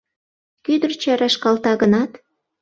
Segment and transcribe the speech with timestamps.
[0.65, 2.11] Кӱдырчӧ рашкалта гынат